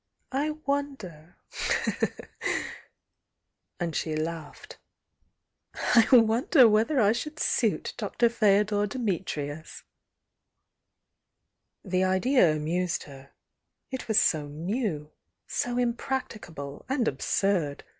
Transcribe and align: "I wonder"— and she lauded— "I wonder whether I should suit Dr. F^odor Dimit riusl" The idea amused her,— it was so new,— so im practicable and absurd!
"I 0.31 0.49
wonder"— 0.65 1.37
and 3.79 3.95
she 3.95 4.15
lauded— 4.15 4.77
"I 5.75 6.07
wonder 6.11 6.67
whether 6.67 6.99
I 6.99 7.11
should 7.11 7.39
suit 7.39 7.93
Dr. 7.97 8.27
F^odor 8.27 8.87
Dimit 8.89 9.25
riusl" 9.25 9.83
The 11.85 12.03
idea 12.03 12.51
amused 12.51 13.03
her,— 13.03 13.29
it 13.91 14.07
was 14.07 14.19
so 14.19 14.47
new,— 14.47 15.11
so 15.45 15.77
im 15.77 15.93
practicable 15.93 16.83
and 16.89 17.07
absurd! 17.07 17.83